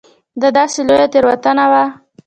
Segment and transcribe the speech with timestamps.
[0.41, 1.83] دا داسې لویه تېروتنه وه.